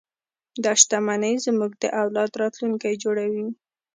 [0.63, 3.47] دا شتمنۍ زموږ د اولاد راتلونکی جوړوي.